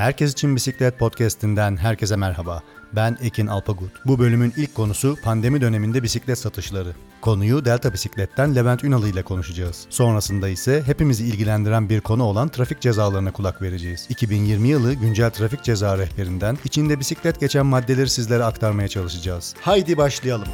[0.00, 2.62] Herkes için Bisiklet Podcast'inden herkese merhaba.
[2.92, 3.90] Ben Ekin Alpagut.
[4.06, 6.92] Bu bölümün ilk konusu pandemi döneminde bisiklet satışları.
[7.20, 9.86] Konuyu Delta Bisiklet'ten Levent Ünalı ile konuşacağız.
[9.90, 14.06] Sonrasında ise hepimizi ilgilendiren bir konu olan trafik cezalarına kulak vereceğiz.
[14.08, 19.54] 2020 yılı güncel trafik ceza rehberinden içinde bisiklet geçen maddeleri sizlere aktarmaya çalışacağız.
[19.60, 20.48] Haydi başlayalım.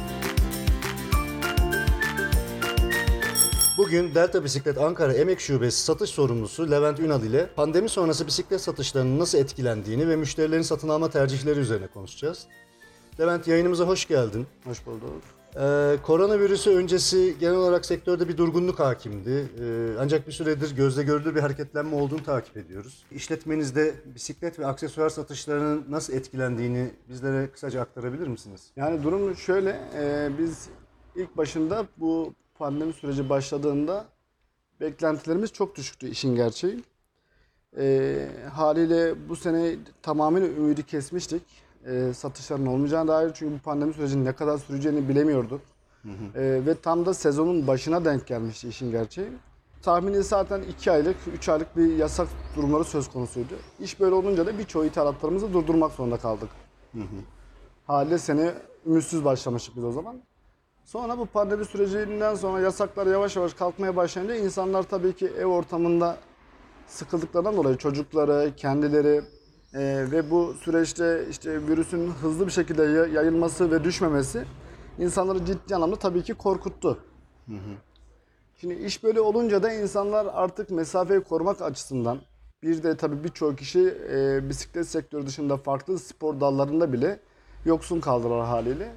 [3.87, 9.19] Bugün Delta Bisiklet Ankara Emek Şubesi satış sorumlusu Levent Ünal ile pandemi sonrası bisiklet satışlarının
[9.19, 12.47] nasıl etkilendiğini ve müşterilerin satın alma tercihleri üzerine konuşacağız.
[13.19, 14.47] Levent yayınımıza hoş geldin.
[14.63, 15.11] Hoş bulduk.
[15.55, 19.29] Ee, koronavirüsü öncesi genel olarak sektörde bir durgunluk hakimdi.
[19.59, 23.05] Ee, ancak bir süredir gözle görülür bir hareketlenme olduğunu takip ediyoruz.
[23.11, 28.71] İşletmenizde bisiklet ve aksesuar satışlarının nasıl etkilendiğini bizlere kısaca aktarabilir misiniz?
[28.75, 30.69] Yani durum şöyle, e, biz
[31.15, 34.05] ilk başında bu pandemi süreci başladığında
[34.81, 36.83] beklentilerimiz çok düşüktü işin gerçeği.
[37.77, 41.43] E, haliyle bu sene tamamen ümidi kesmiştik.
[41.85, 45.61] E, satışların olmayacağına dair çünkü bu pandemi sürecinin ne kadar süreceğini bilemiyorduk.
[46.35, 49.29] E, ve tam da sezonun başına denk gelmişti işin gerçeği.
[49.81, 53.53] Tahmini zaten 2 aylık, 3 aylık bir yasak durumları söz konusuydu.
[53.79, 56.49] İş böyle olunca da birçoğu ithalatlarımızı durdurmak zorunda kaldık.
[57.87, 58.53] Haliyle sene
[58.85, 60.21] ümitsiz başlamıştık biz o zaman.
[60.87, 66.17] Sonra bu pandemi sürecinden sonra yasaklar yavaş yavaş kalkmaya başlayınca insanlar tabii ki ev ortamında
[66.87, 69.21] sıkıldıklarından dolayı çocukları, kendileri
[69.73, 74.45] e, ve bu süreçte işte virüsün hızlı bir şekilde ya- yayılması ve düşmemesi
[74.99, 76.99] insanları ciddi anlamda tabii ki korkuttu.
[78.61, 82.19] Şimdi iş böyle olunca da insanlar artık mesafeyi korumak açısından
[82.63, 87.19] bir de tabii birçok kişi e, bisiklet sektörü dışında farklı spor dallarında bile
[87.65, 88.91] yoksun kaldılar haliyle.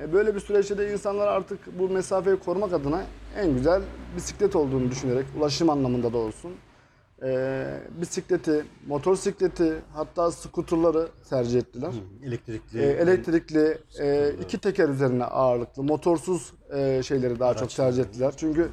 [0.00, 3.02] E, böyle bir süreçte de insanlar artık bu mesafeyi korumak adına
[3.36, 3.82] en güzel
[4.16, 6.52] bisiklet olduğunu düşünerek ulaşım anlamında da olsun.
[7.22, 7.66] e,
[8.00, 11.92] bisikleti, motosikleti hatta skuterları tercih ettiler.
[12.24, 18.34] Elektrikli, E, elektrikli, e, iki teker üzerine ağırlıklı, motorsuz e, şeyleri daha çok tercih ettiler.
[18.36, 18.68] Çünkü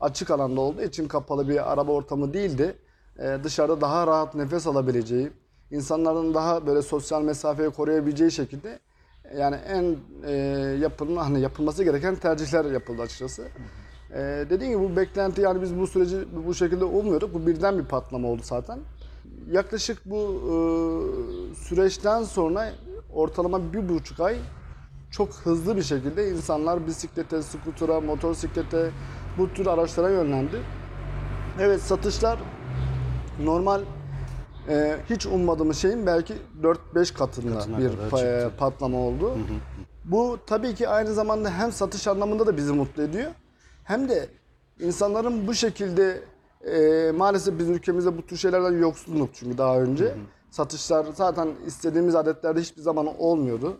[0.00, 2.76] açık alanda olduğu için kapalı bir araba ortamı değildi.
[3.18, 5.30] E, dışarıda daha rahat nefes alabileceği,
[5.70, 8.78] insanların daha böyle sosyal mesafeyi koruyabileceği şekilde
[9.38, 9.96] yani en
[10.26, 10.32] e,
[10.80, 13.48] yapılma, hani yapılması gereken tercihler yapıldı açıkçası.
[14.10, 14.18] E,
[14.50, 17.34] dediğim gibi bu beklenti yani biz bu süreci bu şekilde umuyorduk.
[17.34, 18.78] Bu birden bir patlama oldu zaten.
[19.50, 20.54] Yaklaşık bu e,
[21.54, 22.72] süreçten sonra
[23.14, 24.36] ortalama bir buçuk ay
[25.10, 28.90] çok hızlı bir şekilde insanlar bisiklete, skutura, motosiklete
[29.38, 30.60] bu tür araçlara yönlendi.
[31.60, 32.38] Evet satışlar
[33.40, 33.80] normal
[34.68, 36.34] e, hiç ummadığımız şeyin belki
[36.94, 38.52] 4-5 katında Katına bir kadar pa- çıktı.
[38.58, 39.38] patlama oldu.
[40.04, 43.30] Bu tabii ki aynı zamanda hem satış anlamında da bizi mutlu ediyor.
[43.84, 44.28] Hem de
[44.80, 46.22] insanların bu şekilde
[46.72, 50.14] e, maalesef biz ülkemizde bu tür şeylerden yoksulduk çünkü daha önce.
[50.50, 53.76] Satışlar zaten istediğimiz adetlerde hiçbir zaman olmuyordu.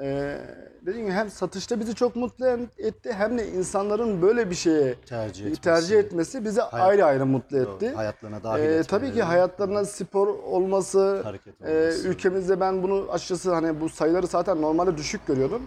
[0.00, 0.38] E,
[0.86, 2.46] dediğim gibi hem satışta bizi çok mutlu
[2.78, 5.62] etti hem de insanların böyle bir şeye Tercih etmesi.
[5.62, 7.92] tercih etmesi bizi ayrı ayrı mutlu etti.
[7.94, 12.08] hayatlarına dahil Ee, tabii ki hayatlarına spor olması, Hareket e, olması.
[12.08, 15.62] ülkemizde ben bunu açıkçası hani bu sayıları zaten normalde düşük görüyordum.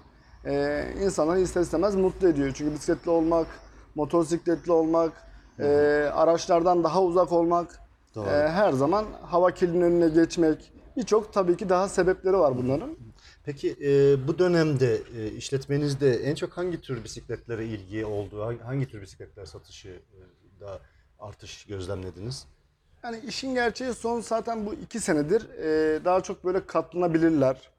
[0.46, 2.52] E, insanları ister istemez mutlu ediyor.
[2.54, 3.48] Çünkü bisikletli olmak,
[3.96, 5.12] motosikletli olmak,
[5.60, 5.66] e,
[6.14, 7.81] araçlardan daha uzak olmak,
[8.16, 8.30] Doğru.
[8.30, 10.72] e, her zaman hava kirliliğinin önüne geçmek.
[10.98, 12.98] Birçok tabii ki daha sebepleri var bunların.
[13.44, 18.46] Peki e, bu dönemde e, işletmenizde en çok hangi tür bisikletlere ilgi oldu?
[18.46, 20.80] Hangi, hangi tür bisikletler satışı e, da
[21.20, 22.46] artış gözlemlediniz?
[23.04, 27.72] Yani işin gerçeği son zaten bu iki senedir e, daha çok böyle katlanabilirler.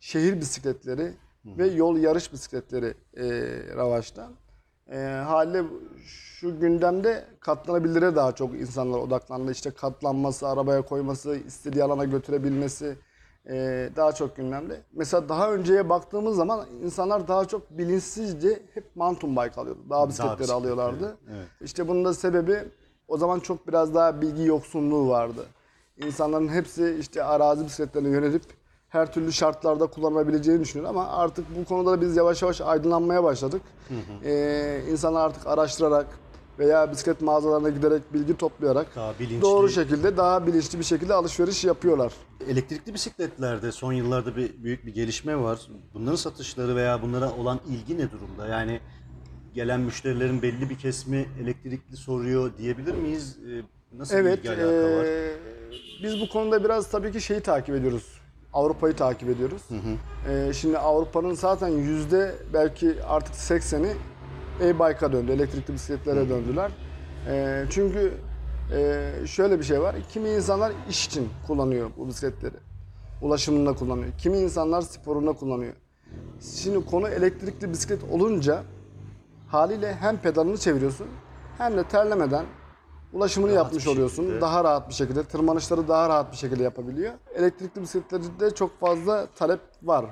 [0.00, 1.12] Şehir bisikletleri
[1.44, 3.24] ve yol yarış bisikletleri e,
[3.76, 4.30] revaçta.
[4.90, 5.62] E, haliyle
[6.04, 9.52] şu gündemde katlanabilire daha çok insanlar odaklandı.
[9.52, 12.96] İşte katlanması, arabaya koyması, istediği alana götürebilmesi
[13.48, 14.80] e, daha çok gündemde.
[14.92, 19.80] Mesela daha önceye baktığımız zaman insanlar daha çok bilinçsizce hep mountain bike alıyordu.
[19.90, 21.16] Dağ bisikletleri bisikletleri, alıyorlardı.
[21.30, 21.46] evet.
[21.60, 22.64] İşte bunun da sebebi
[23.08, 25.46] o zaman çok biraz daha bilgi yoksunluğu vardı.
[25.96, 28.42] İnsanların hepsi işte arazi bisikletlerine yönelip
[28.96, 33.62] her türlü şartlarda kullanabileceğini düşünüyor ama artık bu konuda da biz yavaş yavaş aydınlanmaya başladık.
[34.24, 36.06] Ee, insanlar artık araştırarak
[36.58, 39.42] veya bisiklet mağazalarına giderek bilgi toplayarak Daha bilinçli.
[39.42, 42.12] doğru şekilde daha bilinçli bir şekilde alışveriş yapıyorlar.
[42.48, 45.60] Elektrikli bisikletlerde son yıllarda bir büyük bir gelişme var.
[45.94, 48.46] Bunların satışları veya bunlara olan ilgi ne durumda?
[48.46, 48.80] Yani
[49.54, 53.38] gelen müşterilerin belli bir kesimi elektrikli soruyor diyebilir miyiz?
[53.38, 53.62] E,
[53.98, 55.04] Nasıl bir Evet, ilgi alaka var?
[55.04, 55.32] eee,
[56.02, 58.20] biz bu konuda biraz tabii ki şeyi takip ediyoruz.
[58.56, 59.62] Avrupa'yı takip ediyoruz.
[60.28, 63.96] Eee, şimdi Avrupa'nın zaten yüzde belki artık 80'i
[64.60, 66.70] e-bike'a döndü, elektrikli bisikletlere döndüler.
[67.28, 68.12] Eee, çünkü
[68.72, 69.96] Ee, şöyle bir şey var.
[70.12, 72.54] Kimi insanlar iş için kullanıyor bu bisikletleri.
[73.22, 74.12] Ulaşımında kullanıyor.
[74.18, 75.72] Kimi insanlar sporunda kullanıyor.
[76.62, 78.62] Şimdi konu elektrikli bisiklet olunca
[79.48, 81.06] haliyle hem pedalını çeviriyorsun
[81.58, 82.46] hem de terlemeden
[83.16, 84.22] ulaşımını Rahat yapmış oluyorsun.
[84.22, 84.40] şekilde.
[84.40, 87.12] Daha rahat bir şekilde, tırmanışları daha rahat bir şekilde yapabiliyor.
[87.34, 90.06] Elektrikli bisikletlerde çok fazla talep var.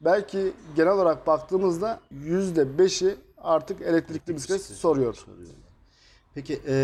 [0.00, 5.16] Belki genel olarak baktığımızda %5'i artık elektrikli bisiklet soruyor.
[6.34, 6.74] Peki e,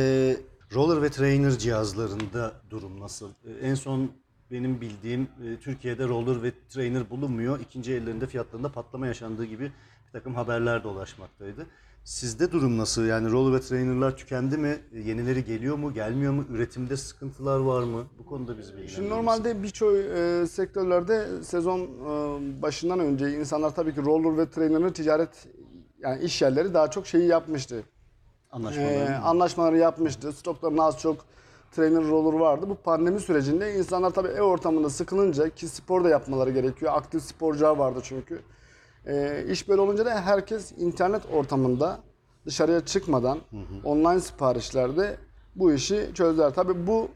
[0.74, 3.30] roller ve trainer cihazlarında durum nasıl?
[3.30, 4.10] E, en son
[4.50, 7.60] benim bildiğim e, Türkiye'de roller ve trainer bulunmuyor.
[7.60, 9.72] İkinci ellerinde fiyatlarında patlama yaşandığı gibi
[10.06, 11.66] bir takım haberler dolaşmaktaydı.
[12.04, 13.04] Sizde durum nasıl?
[13.04, 14.78] Yani roller ve trainerlar tükendi mi?
[14.92, 15.94] E, Yenileri geliyor mu?
[15.94, 16.44] Gelmiyor mu?
[16.50, 18.04] Üretimde sıkıntılar var mı?
[18.18, 23.94] Bu konuda bizi bilgilendirir Şimdi normalde birçok e, sektörlerde sezon e, başından önce insanlar tabii
[23.94, 25.48] ki roller ve trainer'ın ticaret
[25.98, 27.82] yani iş yerleri daha çok şeyi yapmıştı.
[28.50, 28.88] anlaşmalar.
[28.90, 30.32] Ee, anlaşmaları yapmıştı.
[30.32, 31.16] Stoklarında az çok
[31.74, 32.66] trainer roller vardı.
[32.68, 36.92] Bu pandemi sürecinde insanlar tabii ev ortamında sıkılınca ki spor da yapmaları gerekiyor.
[36.94, 38.42] Aktif sporcular vardı çünkü.
[39.06, 41.98] Ee, iş böyle olunca da herkes internet ortamında
[42.46, 43.38] dışarıya çıkmadan
[43.84, 45.16] online siparişlerde
[45.56, 46.54] bu işi çözdüler.
[46.54, 47.08] Tabii bu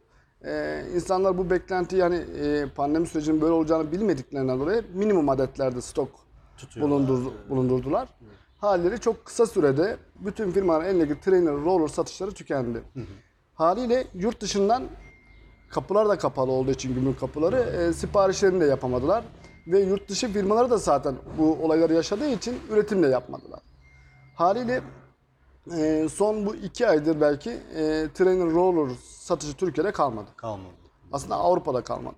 [0.44, 6.08] e, insanlar bu beklenti yani e, pandemi sürecinin böyle olacağını bilmediklerinden dolayı minimum adetlerde stok
[6.56, 6.98] Tutuyorlar.
[6.98, 8.08] bulundur, bulundurdular.
[8.58, 12.82] Halleri çok kısa sürede bütün firmaların elindeki trainer roller satışları tükendi.
[13.58, 14.82] Haliyle yurt dışından
[15.70, 19.24] kapılar da kapalı olduğu için gümrük kapıları e, siparişlerini de yapamadılar.
[19.66, 23.60] Ve yurt dışı firmaları da zaten bu olayları yaşadığı için üretim de yapmadılar.
[24.34, 24.82] Haliyle
[25.76, 30.28] e, son bu iki aydır belki e, trainer roller satışı Türkiye'de kalmadı.
[30.36, 30.74] Kalmadı.
[31.12, 32.16] Aslında Avrupa'da kalmadı.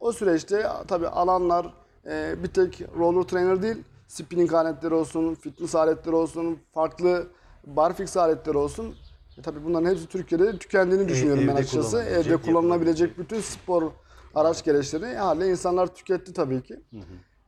[0.00, 1.74] O süreçte tabii alanlar
[2.06, 7.26] e, bir tek roller trainer değil, spinning aletleri olsun, fitness aletleri olsun, farklı
[7.66, 8.94] barfix aletleri olsun.
[9.40, 11.90] E, tabii bunların hepsi Türkiye'de tükendiğini düşünüyorum ben evde açıkçası.
[11.90, 13.90] kullanılabilecek, Evde kullanılabilecek bütün spor
[14.34, 16.80] araç gereçlerini haliyle insanlar tüketti tabii ki.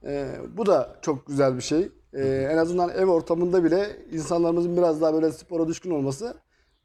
[0.05, 1.89] E, bu da çok güzel bir şey.
[2.13, 6.35] E, en azından ev ortamında bile insanlarımızın biraz daha böyle spora düşkün olması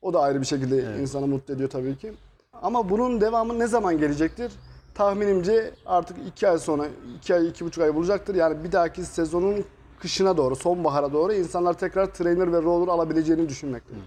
[0.01, 2.13] o da ayrı bir şekilde insanı mutlu ediyor tabii ki.
[2.53, 4.51] Ama bunun devamı ne zaman gelecektir?
[4.95, 6.85] Tahminimce artık iki ay sonra,
[7.17, 8.35] iki ay, iki buçuk ay bulacaktır.
[8.35, 9.65] Yani bir dahaki sezonun
[9.99, 14.03] kışına doğru, sonbahara doğru insanlar tekrar trainer ve roller alabileceğini düşünmekteyim.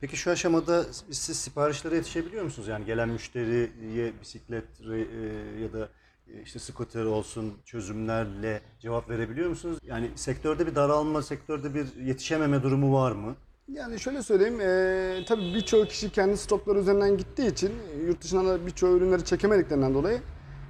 [0.00, 2.68] Peki şu aşamada siz siparişlere yetişebiliyor musunuz?
[2.68, 4.96] Yani gelen müşteriye bisiklet e,
[5.62, 5.88] ya da
[6.28, 9.78] e, işte scooter olsun çözümlerle cevap verebiliyor musunuz?
[9.82, 13.36] Yani sektörde bir daralma, sektörde bir yetişememe durumu var mı?
[13.68, 18.46] Yani şöyle söyleyeyim, eee tabii birçok kişi kendi stokları üzerinden gittiği için e, yurt dışından
[18.48, 20.20] da birçok ürünleri çekemediklerinden dolayı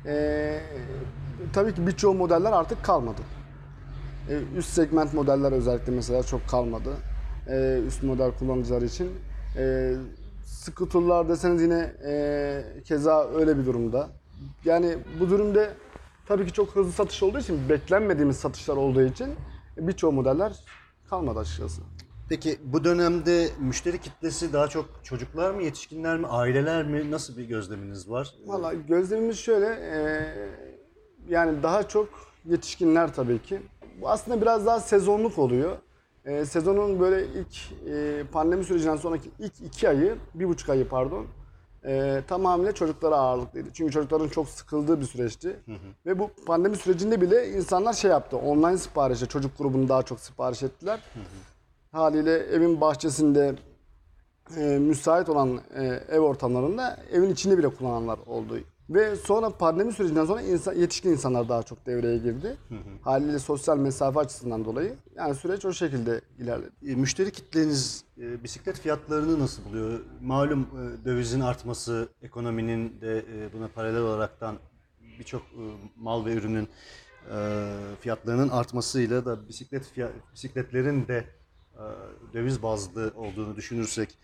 [0.06, 0.62] eee
[1.52, 3.20] tabii ki birçok modeller artık kalmadı.
[4.28, 6.90] E, üst segment modeller özellikle mesela çok kalmadı.
[7.50, 9.10] E, üst model kullanıcılar için.
[9.56, 9.94] E,
[10.46, 14.08] scooterlar deseniz yine e, keza öyle bir durumda.
[14.64, 15.70] Yani bu durumda
[16.26, 19.28] tabii ki çok hızlı satış olduğu için, beklenmediğimiz satışlar olduğu için
[19.78, 20.56] birçok modeller
[21.10, 21.82] kalmadı açıkçası.
[22.28, 27.10] Peki bu dönemde müşteri kitlesi daha çok çocuklar mı, yetişkinler mi, aileler mi?
[27.10, 28.34] Nasıl bir gözleminiz var?
[28.46, 30.00] Valla gözlemimiz şöyle, e,
[31.28, 32.08] yani daha çok
[32.44, 33.60] yetişkinler tabii ki.
[34.00, 35.76] Bu aslında biraz daha sezonluk oluyor.
[36.24, 41.26] E, sezonun böyle ilk e, pandemi sürecinden sonraki ilk iki ayı, bir buçuk ayı pardon,
[41.84, 43.68] e, tamamıyla çocuklara ağırlıklıydı.
[43.72, 45.56] Çünkü çocukların çok sıkıldığı bir süreçti.
[46.06, 50.62] Ve bu pandemi sürecinde bile insanlar şey yaptı, online siparişe, çocuk grubunu daha çok sipariş
[50.62, 51.00] ettiler.
[51.92, 53.54] Haliyle evin bahçesinde
[54.56, 58.58] e, müsait olan e, ev ortamlarında evin içinde bile kullananlar oldu.
[58.90, 62.56] Ve sonra pandemi sürecinden sonra insan, yetişkin insanlar daha çok devreye girdi.
[63.02, 64.94] Haliyle sosyal mesafe açısından dolayı.
[65.16, 66.70] Yani süreç o şekilde ilerledi.
[66.88, 70.00] E, Müşteri kitleniz e, bisiklet fiyatlarını nasıl buluyor?
[70.22, 74.56] Malum e, dövizin artması, ekonominin de e, buna paralel olaraktan
[75.18, 75.62] birçok e,
[75.96, 76.68] mal ve ürünün
[77.34, 77.66] e,
[78.00, 81.24] fiyatlarının artmasıyla da bisiklet fiyat, bisikletlerin de
[81.74, 81.82] e,
[82.34, 84.18] döviz bazlı olduğunu düşünürsek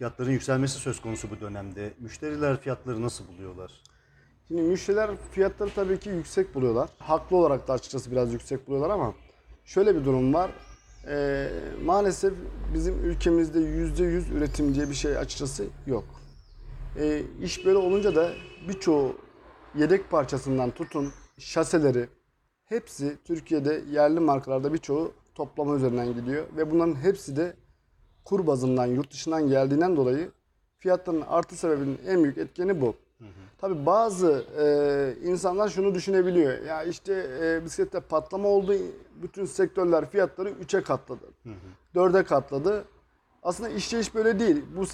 [0.00, 1.92] fiyatların yükselmesi söz konusu bu dönemde.
[1.98, 3.72] Müşteriler fiyatları nasıl buluyorlar?
[4.48, 6.90] Şimdi müşteriler fiyatları tabii ki yüksek buluyorlar.
[6.98, 9.14] Haklı olarak da açıkçası biraz yüksek buluyorlar ama
[9.64, 10.50] şöyle bir durum var.
[11.08, 11.48] Ee,
[11.84, 12.32] maalesef
[12.74, 16.04] bizim ülkemizde %100 üretim diye bir şey açıkçası yok.
[16.96, 18.32] Ee, iş böyle olunca da
[18.68, 19.16] birçoğu
[19.74, 22.08] yedek parçasından tutun şaseleri
[22.64, 27.56] hepsi Türkiye'de yerli markalarda birçoğu toplama üzerinden gidiyor ve bunların hepsi de
[28.30, 30.30] kur bazından yurt dışından geldiğinden dolayı
[30.78, 32.94] fiyatların artı sebebinin en büyük etkeni bu.
[33.60, 36.62] Tabii bazı e, insanlar şunu düşünebiliyor.
[36.62, 38.74] Ya işte e, bisiklette patlama oldu.
[39.22, 41.24] Bütün sektörler fiyatları 3'e katladı.
[41.94, 42.84] 4'e katladı.
[43.42, 44.64] Aslında işleyiş böyle değil.
[44.76, 44.84] Bu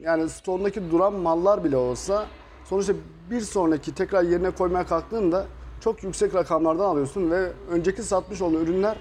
[0.00, 2.26] yani stondaki duran mallar bile olsa
[2.64, 2.94] sonuçta
[3.30, 5.46] bir sonraki tekrar yerine koymaya kalktığında
[5.80, 8.96] çok yüksek rakamlardan alıyorsun ve önceki satmış olduğun ürünler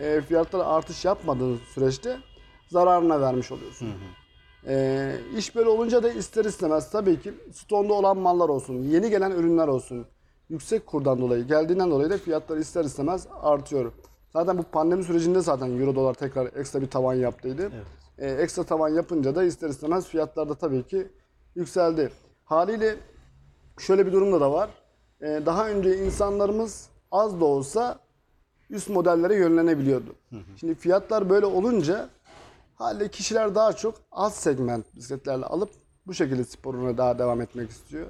[0.00, 2.18] e, fiyatlara artış yapmadığın süreçte
[2.74, 3.88] zararına vermiş oluyorsun.
[4.66, 9.30] E, iş böyle olunca da ister istemez tabii ki stonda olan mallar olsun, yeni gelen
[9.30, 10.06] ürünler olsun.
[10.48, 13.92] Yüksek kurdan dolayı, geldiğinden dolayı da fiyatlar ister istemez artıyor.
[14.32, 17.70] Zaten bu pandemi sürecinde zaten euro dolar tekrar ekstra bir tavan yaptıydı.
[18.18, 21.08] E, ekstra tavan yapınca da ister istemez fiyatlar da tabii ki
[21.54, 22.12] yükseldi.
[22.44, 22.96] Haliyle
[23.78, 24.70] şöyle bir durumda da var.
[25.20, 27.98] E, daha önce insanlarımız az da olsa
[28.70, 30.14] üst modellere yönlenebiliyordu.
[30.56, 32.08] Şimdi fiyatlar böyle olunca
[32.80, 35.70] haliyle kişiler daha çok alt segment bisikletlerle alıp
[36.06, 38.06] bu şekilde sporuna daha devam etmek istiyor.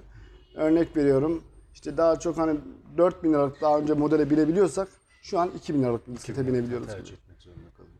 [0.56, 1.42] Örnek veriyorum
[1.74, 2.60] işte daha çok hani
[2.96, 4.88] 4000 liralık daha önce modele binebiliyorsak
[5.22, 6.86] şu an 2000 liralık bir bisiklete binebiliyoruz.
[6.86, 7.94] tercih etmek zorunda kalıyor.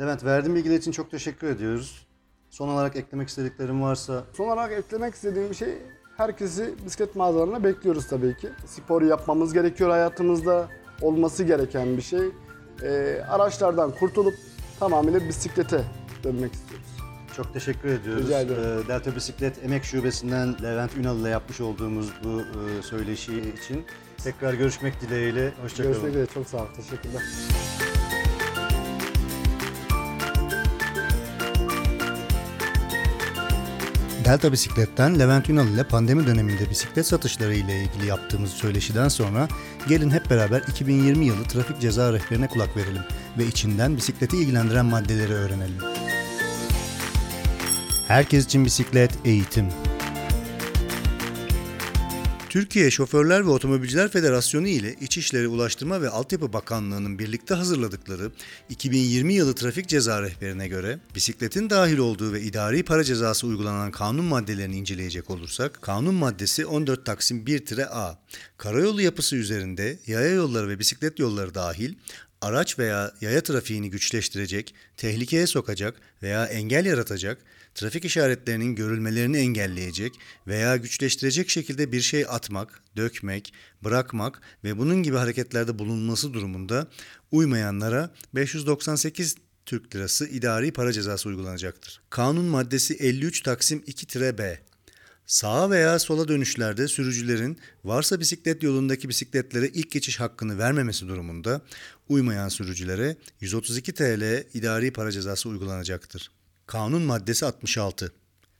[0.00, 2.06] Levent verdiğin bilgiler için çok teşekkür ediyoruz.
[2.50, 5.78] Son olarak eklemek istediklerim varsa Son olarak eklemek istediğim şey
[6.16, 8.48] herkesi bisiklet mağazalarına bekliyoruz tabii ki.
[8.66, 10.68] Spor yapmamız gerekiyor hayatımızda.
[11.02, 12.28] Olması gereken bir şey.
[12.82, 14.34] Ee, araçlardan kurtulup
[14.80, 15.84] tamamıyla bisiklete
[16.24, 16.86] dönmek istiyoruz.
[17.36, 18.24] çok teşekkür ediyoruz.
[18.26, 18.62] Rica ederim.
[18.84, 23.32] Ee, Delta Bisiklet Emek Şubesi'nden Levent Ünal ile yapmış olduğumuz bu e, söyleşi
[23.62, 23.86] için
[24.24, 25.52] tekrar görüşmek dileğiyle.
[25.62, 25.92] Hoşçakalın.
[25.92, 26.26] Görüşmek üzere.
[26.34, 26.66] Çok sağ ol.
[26.76, 27.22] Teşekkürler.
[34.30, 39.48] Delta Bisiklet'ten Levent Ünal ile pandemi döneminde bisiklet satışları ile ilgili yaptığımız söyleşiden sonra
[39.88, 43.02] gelin hep beraber 2020 yılı trafik ceza rehberine kulak verelim
[43.38, 45.78] ve içinden bisikleti ilgilendiren maddeleri öğrenelim.
[48.08, 49.66] Herkes için bisiklet eğitim.
[52.50, 58.30] Türkiye Şoförler ve Otomobilciler Federasyonu ile İçişleri Ulaştırma ve Altyapı Bakanlığı'nın birlikte hazırladıkları
[58.68, 64.24] 2020 yılı trafik ceza rehberine göre bisikletin dahil olduğu ve idari para cezası uygulanan kanun
[64.24, 68.18] maddelerini inceleyecek olursak kanun maddesi 14 Taksim 1-A
[68.58, 71.94] karayolu yapısı üzerinde yaya yolları ve bisiklet yolları dahil
[72.40, 77.38] araç veya yaya trafiğini güçleştirecek, tehlikeye sokacak veya engel yaratacak,
[77.74, 80.14] trafik işaretlerinin görülmelerini engelleyecek
[80.46, 83.52] veya güçleştirecek şekilde bir şey atmak, dökmek,
[83.84, 86.86] bırakmak ve bunun gibi hareketlerde bulunması durumunda
[87.32, 92.00] uymayanlara 598 Türk Lirası idari para cezası uygulanacaktır.
[92.10, 94.69] Kanun maddesi 53 Taksim 2-B
[95.30, 101.60] Sağa veya sola dönüşlerde sürücülerin varsa bisiklet yolundaki bisikletlere ilk geçiş hakkını vermemesi durumunda
[102.08, 106.30] uymayan sürücülere 132 TL idari para cezası uygulanacaktır.
[106.66, 108.12] Kanun maddesi 66.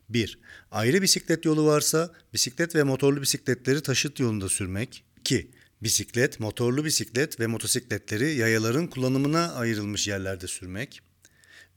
[0.08, 0.38] 1.
[0.70, 5.04] Ayrı bisiklet yolu varsa bisiklet ve motorlu bisikletleri taşıt yolunda sürmek.
[5.20, 5.50] 2.
[5.82, 11.02] Bisiklet, motorlu bisiklet ve motosikletleri yayaların kullanımına ayrılmış yerlerde sürmek.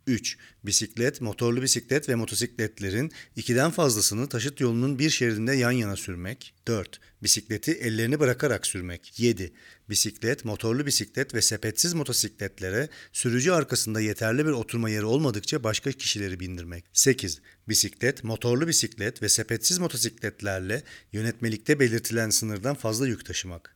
[0.07, 0.37] 3.
[0.63, 6.53] Bisiklet, motorlu bisiklet ve motosikletlerin ikiden fazlasını taşıt yolunun bir şeridinde yan yana sürmek.
[6.67, 6.99] 4.
[7.23, 9.19] Bisikleti ellerini bırakarak sürmek.
[9.19, 9.53] 7.
[9.89, 16.39] Bisiklet, motorlu bisiklet ve sepetsiz motosikletlere sürücü arkasında yeterli bir oturma yeri olmadıkça başka kişileri
[16.39, 16.85] bindirmek.
[16.93, 17.41] 8.
[17.69, 20.83] Bisiklet, motorlu bisiklet ve sepetsiz motosikletlerle
[21.13, 23.72] yönetmelikte belirtilen sınırdan fazla yük taşımak.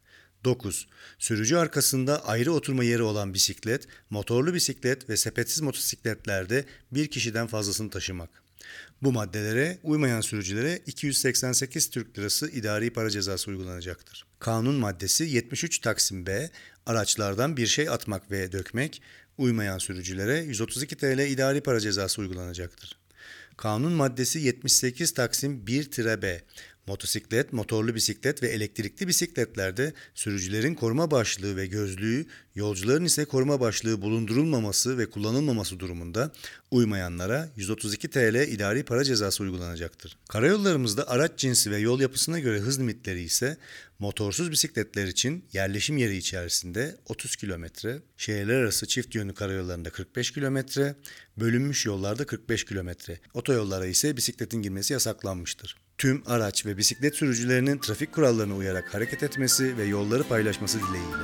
[0.47, 0.87] 9.
[1.19, 7.89] Sürücü arkasında ayrı oturma yeri olan bisiklet, motorlu bisiklet ve sepetsiz motosikletlerde bir kişiden fazlasını
[7.89, 8.29] taşımak.
[9.01, 14.25] Bu maddelere uymayan sürücülere 288 Türk Lirası idari para cezası uygulanacaktır.
[14.39, 16.49] Kanun maddesi 73 Taksim B,
[16.85, 19.01] araçlardan bir şey atmak ve dökmek,
[19.37, 22.97] uymayan sürücülere 132 TL idari para cezası uygulanacaktır.
[23.57, 26.41] Kanun maddesi 78 Taksim 1-B.
[26.87, 32.25] Motosiklet, motorlu bisiklet ve elektrikli bisikletlerde sürücülerin koruma başlığı ve gözlüğü,
[32.55, 36.31] yolcuların ise koruma başlığı bulundurulmaması ve kullanılmaması durumunda
[36.71, 40.17] uymayanlara 132 TL idari para cezası uygulanacaktır.
[40.29, 43.57] Karayollarımızda araç cinsi ve yol yapısına göre hız limitleri ise
[43.99, 47.65] motorsuz bisikletler için yerleşim yeri içerisinde 30 km,
[48.17, 50.57] şehirler arası çift yönlü karayollarında 45 km,
[51.37, 52.89] bölünmüş yollarda 45 km,
[53.33, 55.86] otoyollara ise bisikletin girmesi yasaklanmıştır.
[55.97, 61.23] Tüm araç ve bisiklet sürücülerinin trafik kurallarına uyarak hareket etmesi ve yolları paylaşması dileğiyle.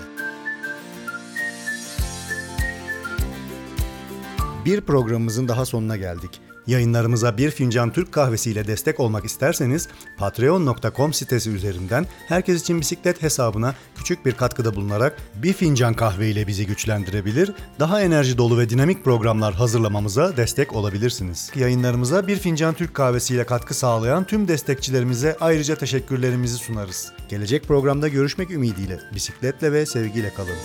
[4.65, 6.41] Bir programımızın daha sonuna geldik.
[6.67, 13.75] Yayınlarımıza bir fincan Türk kahvesiyle destek olmak isterseniz patreon.com sitesi üzerinden herkes için bisiklet hesabına
[13.95, 19.03] küçük bir katkıda bulunarak bir fincan kahve ile bizi güçlendirebilir, daha enerji dolu ve dinamik
[19.03, 21.51] programlar hazırlamamıza destek olabilirsiniz.
[21.55, 27.11] Yayınlarımıza bir fincan Türk kahvesiyle katkı sağlayan tüm destekçilerimize ayrıca teşekkürlerimizi sunarız.
[27.29, 30.57] Gelecek programda görüşmek ümidiyle bisikletle ve sevgiyle kalın.